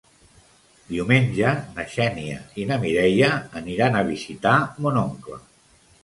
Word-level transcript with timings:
Diumenge 0.91 1.49
na 1.75 1.83
Xènia 1.95 2.39
i 2.61 2.65
na 2.71 2.77
Mireia 2.85 3.29
aniran 3.59 3.97
a 3.99 4.01
visitar 4.07 4.55
mon 4.87 4.97
oncle. 5.03 5.39